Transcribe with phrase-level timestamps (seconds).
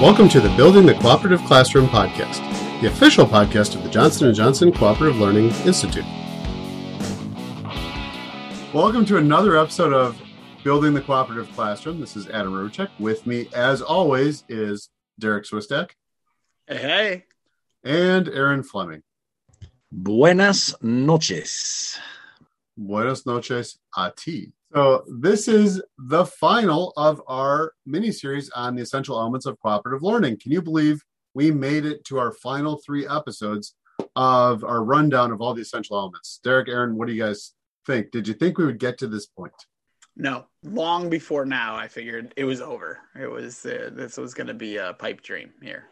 [0.00, 2.42] Welcome to the Building the Cooperative Classroom podcast,
[2.82, 6.04] the official podcast of the Johnson & Johnson Cooperative Learning Institute.
[8.74, 10.20] Welcome to another episode of
[10.62, 11.98] Building the Cooperative Classroom.
[11.98, 12.90] This is Adam Ruchek.
[12.98, 15.92] With me, as always, is Derrick Swistek.
[16.66, 17.24] Hey, hey.
[17.82, 19.02] And Aaron Fleming.
[19.90, 21.98] Buenas noches.
[22.76, 24.52] Buenas noches a ti.
[24.74, 30.02] So, this is the final of our mini series on the essential elements of cooperative
[30.02, 30.38] learning.
[30.38, 31.02] Can you believe
[31.34, 33.74] we made it to our final three episodes
[34.16, 36.40] of our rundown of all the essential elements?
[36.42, 37.54] Derrick, Aaron, what do you guys
[37.86, 38.10] think?
[38.10, 39.52] Did you think we would get to this point?
[40.16, 43.00] No, long before now, I figured it was over.
[43.18, 45.84] It was uh, this was going to be a pipe dream here.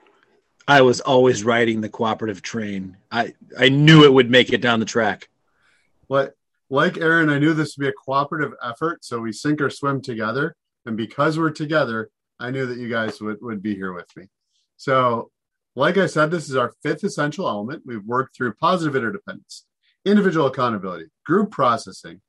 [0.67, 2.97] I was always riding the cooperative train.
[3.13, 5.29] I I knew it would make it down the track.
[6.07, 6.35] What
[6.71, 10.01] like Aaron, I knew this would be a cooperative effort, so we sink or swim
[10.01, 10.57] together.
[10.87, 12.11] And because we're together,
[12.41, 14.27] I knew that you guys would, would be here with me.
[14.77, 15.31] So,
[15.77, 17.83] like I said, this is our fifth essential element.
[17.85, 19.67] We've worked through positive interdependence,
[20.05, 22.21] individual accountability, group processing,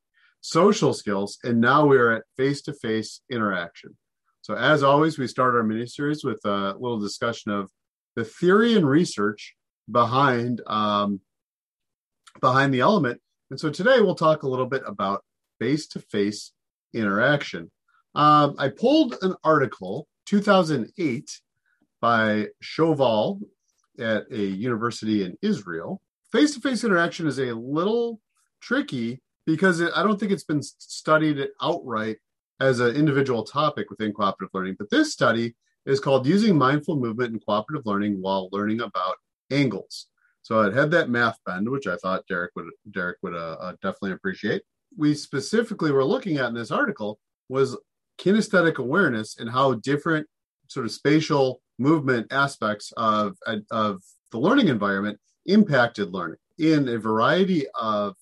[0.42, 3.96] social skills, and now we are at face to face interaction.
[4.42, 7.72] So, as always, we start our mini series with a little discussion of
[8.16, 9.56] the theory and research
[9.90, 11.22] behind um,
[12.42, 15.24] behind the element and so today we'll talk a little bit about
[15.60, 16.52] face to face
[16.94, 17.72] interaction.
[18.16, 21.42] Um, I pulled an article, 2008,
[22.02, 23.42] by Shoval
[24.00, 26.02] at a university in Israel.
[26.32, 28.20] Face to face interaction is a little
[28.62, 32.18] tricky because it, I don't think it's been studied outright
[32.59, 34.76] as an individual topic within cooperative learning.
[34.80, 39.18] But this study is called Using Mindful Movement in Cooperative Learning While Learning About
[39.52, 40.08] Angles.
[40.46, 43.72] So it had that math bend, which I thought Derrick would Derrick would uh, uh,
[43.82, 44.62] definitely appreciate.
[44.96, 47.18] We specifically were looking at in this article
[47.50, 47.76] was
[48.20, 50.28] kinesthetic awareness and how different
[50.68, 53.36] sort of spatial movement aspects of
[53.72, 58.14] of the learning environment impacted learning in a variety of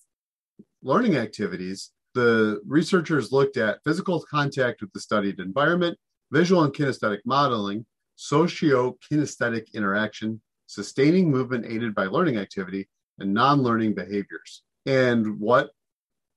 [0.82, 1.90] learning activities.
[2.14, 5.98] The researchers looked at physical contact with the studied environment,
[6.32, 7.84] visual and kinesthetic modeling,
[8.16, 12.88] socio kinesthetic interaction, sustaining movement aided by learning activity,
[13.18, 14.62] and non learning behaviors.
[14.86, 15.70] And what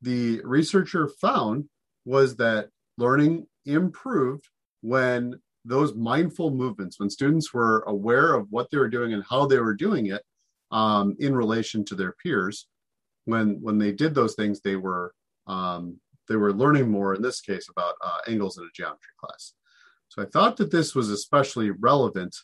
[0.01, 1.65] the researcher found
[2.05, 4.47] was that learning improved
[4.81, 9.45] when those mindful movements, when students were aware of what they were doing and how
[9.45, 10.23] they were doing it
[10.71, 12.67] um, in relation to their peers,
[13.25, 15.13] when when they did those things, they were
[15.47, 15.99] um,
[16.29, 17.15] they were learning more.
[17.15, 19.53] In this case, about uh, angles in a geometry class.
[20.09, 22.35] So I thought that this was especially relevant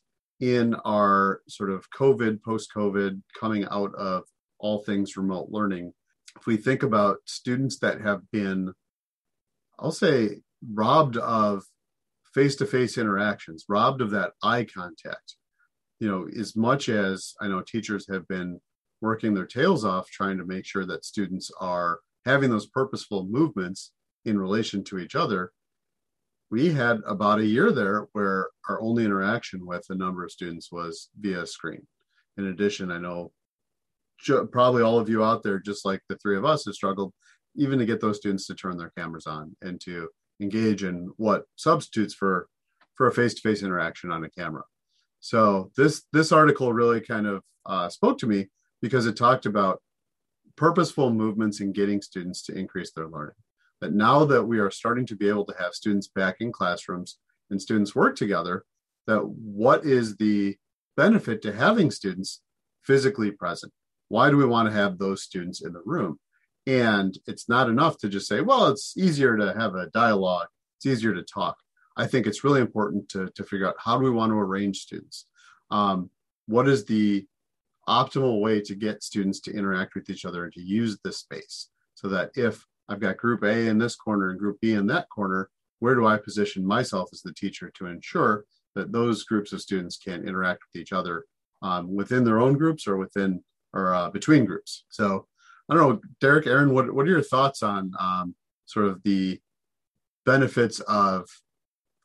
[0.44, 4.24] in our sort of COVID, post COVID, coming out of
[4.60, 5.94] all things remote learning,
[6.38, 8.74] if we think about students that have been,
[9.80, 10.42] I'll say,
[10.74, 11.64] robbed of
[12.34, 15.38] face to face interactions, robbed of that eye contact,
[16.02, 18.60] you know, as much as I know teachers have been
[19.00, 23.94] working their tails off trying to make sure that students are having those purposeful movements
[24.26, 25.54] in relation to each other
[26.54, 30.72] we had about a year there where our only interaction with a number of students
[30.72, 31.88] was via screen.
[32.38, 33.32] In addition, I know
[34.52, 37.12] probably all of you out there, just like the three of us, have struggled
[37.56, 40.10] even to get those students to turn their cameras on and to
[40.40, 42.48] engage in what substitutes for
[42.94, 44.62] for a face-to-face interaction on a camera.
[45.22, 48.50] So this this article really kind of uh, spoke to me
[48.80, 49.82] because it talked about
[50.56, 53.43] purposeful movements in getting students to increase their learning
[53.84, 57.18] that now that we are starting to be able to have students back in classrooms
[57.50, 58.64] and students work together,
[59.08, 60.56] that what is the
[60.96, 62.42] benefit to having students
[62.82, 63.74] physically present?
[64.08, 66.18] Why do we want to have those students in the room?
[66.66, 70.86] And it's not enough to just say, well, it's easier to have a dialogue, it's
[70.86, 71.58] easier to talk.
[71.98, 74.80] I think it's really important to, to figure out how do we want to arrange
[74.80, 75.26] students?
[75.72, 76.10] Um,
[76.48, 77.28] what is the
[77.90, 81.68] optimal way to get students to interact with each other and to use this space
[81.96, 85.10] so that if I've got group A in this corner and group B in that
[85.10, 85.50] corner.
[85.80, 88.46] Where do I position myself as the teacher to ensure
[88.76, 91.26] that those groups of students can interact with each other
[91.64, 93.44] um, within their own groups or within
[93.74, 94.86] or uh, between groups?
[94.90, 95.26] So
[95.68, 98.36] I don't know, Derrick, Aaron, what, what are your thoughts on um,
[98.66, 99.40] sort of the
[100.24, 101.28] benefits of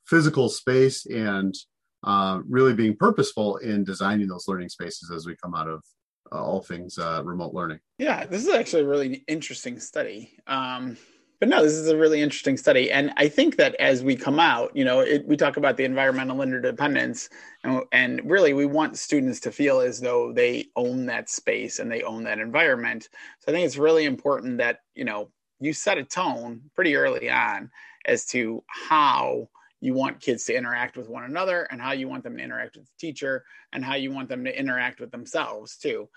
[0.07, 1.55] physical space and
[2.03, 5.85] uh, really being purposeful in designing those learning spaces as we come out of
[6.33, 7.81] uh, all things uh, remote learning.
[7.99, 10.33] Yeah, this is actually a really interesting study.
[10.47, 10.97] Um,
[11.41, 14.41] but no, this is a really interesting study, and I think that as we come
[14.41, 17.29] out, you know, it, we talk about the environmental interdependence,
[17.63, 21.93] and, and really we want students to feel as though they own that space and
[21.93, 23.09] they own that environment.
[23.39, 25.31] So I think it's really important that you know
[25.61, 27.71] you set a tone pretty early on
[28.05, 29.49] as to how
[29.81, 32.77] you want kids to interact with one another and how you want them to interact
[32.77, 36.09] with the teacher and how you want them to interact with themselves too.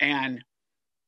[0.00, 0.42] And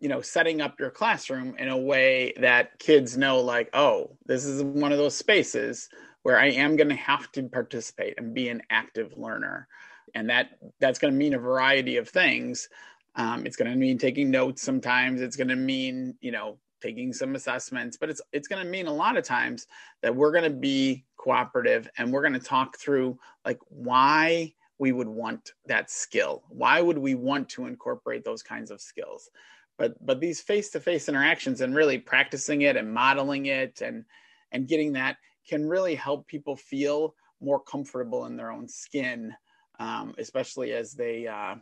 [0.01, 4.45] you know setting up your classroom in a way that kids know like oh this
[4.45, 5.89] is one of those spaces
[6.23, 9.69] where i am going to have to participate and be an active learner.
[10.15, 10.51] And that
[10.81, 12.69] that's going to mean a variety of things.
[13.15, 15.21] Um, it's going to mean taking notes sometimes.
[15.21, 18.87] It's going to mean you know taking some assessments but it's it's going to mean
[18.87, 19.67] a lot of times
[20.03, 24.53] that we're going to be cooperative and we're going to talk through like why
[24.83, 26.43] we would want that skill.
[26.49, 29.31] Why would we want to incorporate those kinds of skills?
[29.79, 34.05] But but these face-to-face interactions and really practicing it and modeling it and
[34.51, 35.19] and getting that
[35.49, 39.33] can really help people feel more comfortable in their own skin
[39.79, 41.55] um, especially as they uh,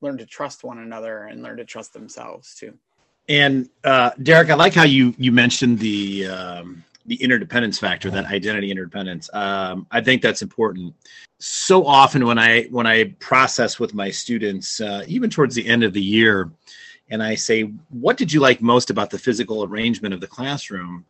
[0.00, 2.72] learn to trust one another and learn to trust themselves too
[3.30, 8.26] and uh, Derrick, I like how you you mentioned the um, the interdependence factor, that
[8.26, 9.30] identity interdependence.
[9.32, 10.94] Um, I think that's important.
[11.38, 15.84] So often when I when I process with my students, uh, even towards the end
[15.84, 16.50] of the year,
[17.08, 21.06] and I say, "What did you like most about the physical arrangement of the classroom?"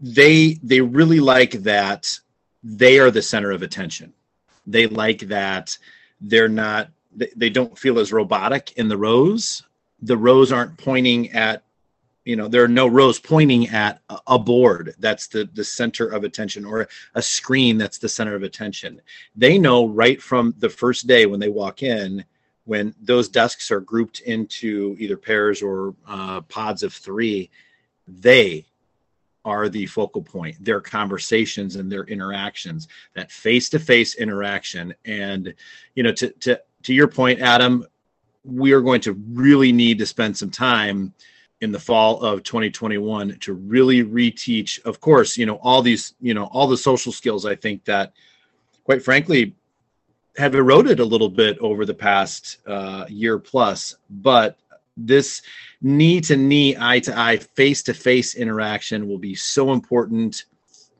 [0.00, 2.18] They they really like that
[2.64, 4.12] they are the center of attention.
[4.66, 5.78] They like that
[6.20, 9.62] they're not they, they don't feel as robotic in the rows
[10.04, 11.62] the rows aren't pointing at
[12.24, 16.24] you know there are no rows pointing at a board that's the the center of
[16.24, 19.00] attention or a screen that's the center of attention.
[19.36, 22.24] They know right from the first day when they walk in
[22.64, 27.50] when those desks are grouped into either pairs or uh, pods of three
[28.06, 28.66] they
[29.46, 30.56] are the focal point.
[30.62, 34.94] Their conversations and their interactions that face-to-face interaction.
[35.04, 35.54] And
[35.94, 37.86] you know to to to your point adam
[38.44, 41.12] we are going to really need to spend some time
[41.60, 46.34] in the fall of 2021 to really reteach of course you know all these you
[46.34, 48.12] know all the social skills i think that
[48.84, 49.54] quite frankly
[50.36, 53.96] have eroded a little bit over the past uh, year plus.
[54.10, 54.58] But
[54.96, 55.42] this
[55.80, 60.44] knee to knee eye to eye face to face interaction will be so important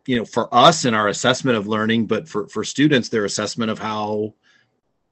[0.06, 3.70] you know for us in our assessment of learning but for for students their assessment
[3.70, 4.35] of how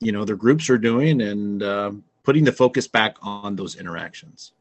[0.01, 1.93] you know their groups are doing and uh,
[2.25, 4.53] putting the focus back on those interactions.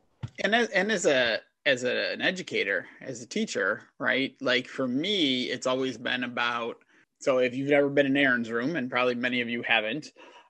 [0.43, 4.35] And as, and as a as a, an educator, as a teacher, right?
[4.41, 6.77] Like for me, it's always been about.
[7.19, 10.07] So if you've ever been in Aaron's room, and probably many of you haven't,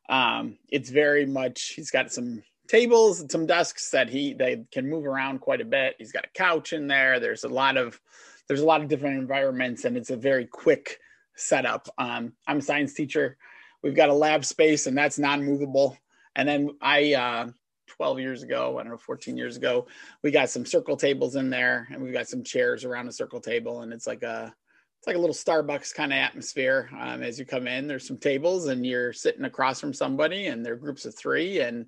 [0.10, 1.74] um, it's very much.
[1.76, 5.66] He's got some tables and some desks that he they can move around quite a
[5.66, 5.96] bit.
[5.98, 7.20] He's got a couch in there.
[7.20, 8.00] There's a lot of
[8.48, 11.00] there's a lot of different environments, and it's a very quick
[11.36, 11.90] setup.
[11.98, 13.38] Um, I'm a science teacher.
[13.84, 15.98] We've got a lab space, and that's non-movable.
[16.36, 17.50] And then I, uh,
[17.88, 19.88] 12 years ago, I don't know, 14 years ago,
[20.24, 23.42] we got some circle tables in there and we've got some chairs around a circle
[23.42, 23.82] table.
[23.82, 24.54] And it's like a,
[24.98, 26.90] it's like a little Starbucks kind of atmosphere.
[26.98, 30.66] Um, as you come in, there's some tables and you're sitting across from somebody and
[30.66, 31.88] they're groups of three and,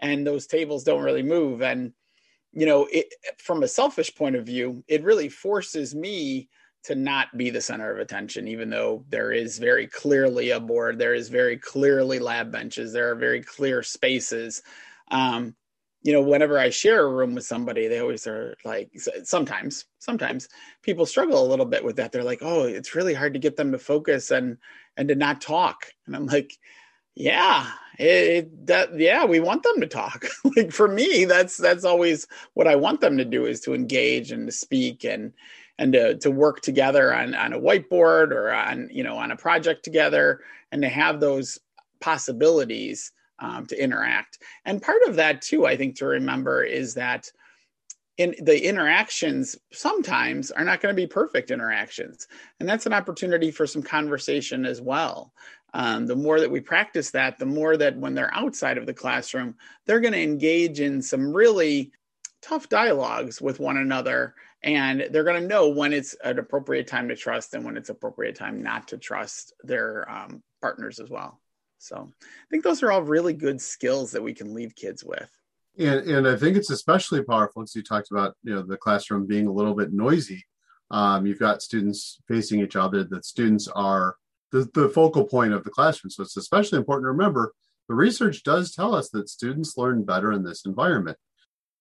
[0.00, 1.62] and those tables don't really move.
[1.62, 1.92] And,
[2.52, 6.48] you know, it, from a selfish point of view, it really forces me
[6.84, 10.98] to not be the center of attention, even though there is very clearly a board,
[10.98, 14.62] there is very clearly lab benches, there are very clear spaces.
[15.10, 15.54] Um,
[16.02, 18.90] you know, whenever I share a room with somebody, they always are like,
[19.24, 20.48] sometimes, sometimes
[20.82, 22.12] people struggle a little bit with that.
[22.12, 24.58] They're like, oh, it's really hard to get them to focus and
[24.96, 25.86] and to not talk.
[26.06, 26.56] And I'm like,
[27.14, 30.26] yeah, it, that yeah, we want them to talk.
[30.56, 34.30] like for me, that's that's always what I want them to do is to engage
[34.30, 35.32] and to speak and
[35.78, 39.36] and to, to work together on, on a whiteboard or on you know on a
[39.36, 40.40] project together
[40.72, 41.58] and to have those
[42.00, 44.38] possibilities um, to interact.
[44.64, 47.30] And part of that too i think to remember is that
[48.18, 52.26] in the interactions sometimes are not going to be perfect interactions.
[52.58, 55.32] And that's an opportunity for some conversation as well.
[55.72, 58.94] Um, the more that we practice that the more that when they're outside of the
[58.94, 59.54] classroom
[59.84, 61.92] they're going to engage in some really
[62.40, 67.08] tough dialogues with one another and they're going to know when it's an appropriate time
[67.08, 71.40] to trust and when it's appropriate time not to trust their um, partners as well.
[71.78, 75.30] So i think those are all really good skills that we can leave kids with.
[75.78, 79.26] And, and i think it's especially powerful because you talked about you know the classroom
[79.26, 80.44] being a little bit noisy.
[80.90, 84.16] Um, you've got students facing each other that students are
[84.52, 86.10] the, the focal point of the classroom.
[86.10, 87.52] So it's especially important to remember
[87.88, 91.18] the research does tell us that students learn better in this environment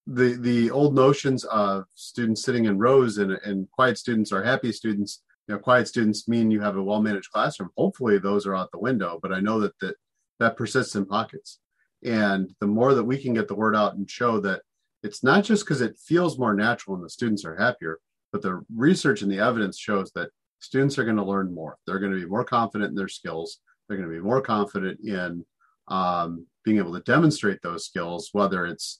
[0.07, 4.71] the the old notions of students sitting in rows and, and quiet students are happy
[4.71, 8.55] students you know quiet students mean you have a well managed classroom hopefully those are
[8.55, 9.95] out the window but i know that that
[10.39, 11.59] that persists in pockets
[12.03, 14.61] and the more that we can get the word out and show that
[15.03, 17.99] it's not just because it feels more natural and the students are happier
[18.31, 21.77] but the research and the evidence shows that students are going to learn more.
[21.85, 23.59] They're going to be more confident in their skills.
[23.87, 25.45] They're going to be more confident in
[25.87, 28.99] um, being able to demonstrate those skills, whether it's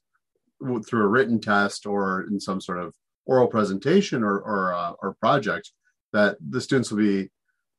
[0.59, 2.93] through a written test or in some sort of
[3.25, 5.71] oral presentation or or, uh, or project.
[6.13, 7.29] That the students will be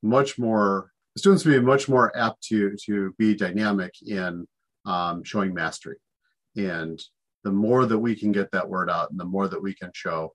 [0.02, 4.46] much more the students will be much more apt to to be dynamic in
[4.84, 5.96] um, showing mastery
[6.56, 7.00] and
[7.44, 9.90] the more that we can get that word out and the more that we can
[9.94, 10.32] show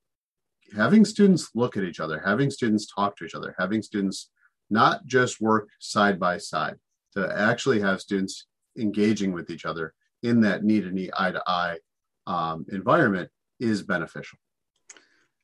[0.76, 4.30] having students look at each other having students talk to each other having students
[4.70, 6.76] not just work side by side
[7.14, 8.48] to actually have students
[8.78, 11.78] engaging with each other in that knee to knee eye to eye
[12.26, 14.40] Um, environment is beneficial.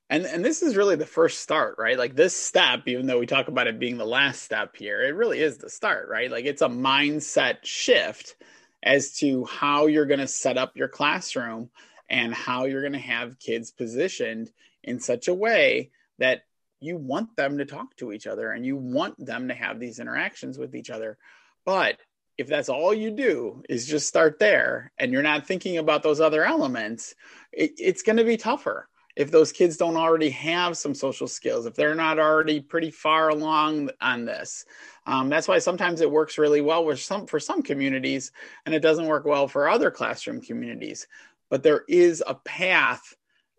[0.09, 1.98] And and this is really the first start right?
[1.98, 5.13] Like this step even though we talk about it being the last step here it
[5.13, 6.31] really is the start right?
[6.31, 8.36] Like it's a mindset shift
[8.81, 11.69] as to how you're going to set up your classroom
[12.09, 14.51] and how you're going to have kids positioned
[14.83, 16.43] in such a way that
[16.79, 20.00] you want them to talk to each other and you want them to have these
[20.00, 21.17] interactions with each other.
[21.65, 22.00] But
[22.39, 26.22] if that's all you do is just start there and you're not thinking about those
[26.22, 27.13] other elements
[27.51, 31.65] it, it's going to be tougher if those kids don't already have some social skills,
[31.65, 34.63] if they're not already pretty far along on this.
[35.05, 38.31] Um, that's why sometimes it works really well with some for some communities,
[38.65, 41.05] and it doesn't work well for other classroom communities.
[41.50, 43.13] But there is a path,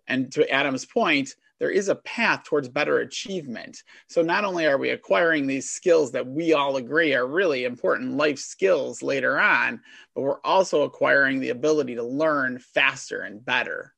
[0.06, 3.82] and to Adam's point, there is a path towards better achievement.
[4.08, 8.16] So not only are we acquiring these skills that we all agree are really important
[8.16, 9.80] life skills later on,
[10.14, 13.94] but we're also acquiring the ability to learn faster and better.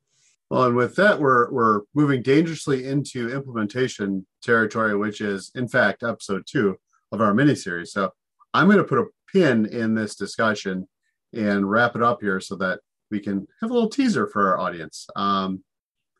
[0.50, 6.02] Well, and with that, we're we're moving dangerously into implementation territory, which is in fact
[6.02, 6.76] episode two
[7.10, 7.92] of our mini series.
[7.92, 8.10] So
[8.52, 10.88] I'm going to put a pin in this discussion
[11.32, 14.58] and wrap it up here so that we can have a little teaser for our
[14.58, 15.06] audience.
[15.16, 15.64] Um,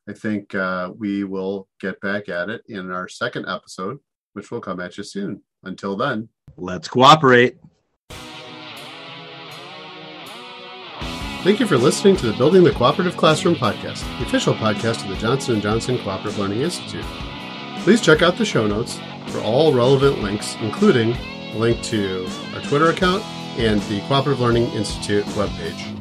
[0.09, 4.00] I think uh, we will get back at it in our second episode,
[4.32, 5.42] which will come at you soon.
[5.62, 7.59] Until then, let's cooperate.
[11.44, 15.11] Thank you for listening to the Building the Cooperative Classroom podcast, the official podcast of
[15.11, 17.04] the Johnson & Johnson Cooperative Learning Institute.
[17.80, 21.12] Please check out the show notes for all relevant links, including
[21.52, 23.25] a link to our Twitter account
[23.59, 25.99] and the Cooperative Learning Institute webpage.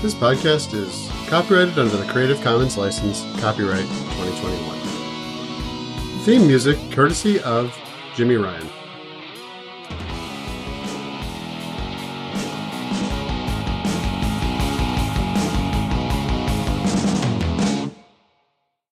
[0.00, 4.80] This podcast is copyrighted under the Creative Commons license, copyright 2021.
[6.24, 7.72] Theme music courtesy of
[8.16, 8.68] Jimmy Ryan.